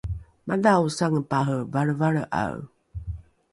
madhao 0.47 0.85
sangepare 0.97 1.57
valrevalre’ae 1.73 2.57